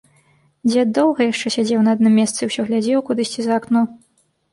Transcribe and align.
Дзед 0.69 0.93
доўга 0.97 1.27
яшчэ 1.31 1.51
сядзеў 1.55 1.83
на 1.87 1.91
адным 1.97 2.13
месцы 2.21 2.39
і 2.41 2.49
ўсё 2.53 2.65
глядзеў 2.71 3.05
кудысьці 3.11 3.39
за 3.49 3.61
акно. 3.63 3.85